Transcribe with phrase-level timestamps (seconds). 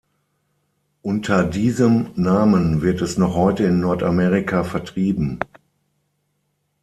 [1.03, 5.37] Unter diesem Namen wird es noch heute in Nordamerika vertrieben.